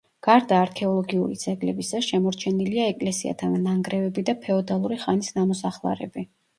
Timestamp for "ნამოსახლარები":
5.41-6.31